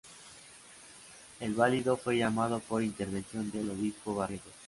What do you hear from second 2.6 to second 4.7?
intervención del obispo Barrientos.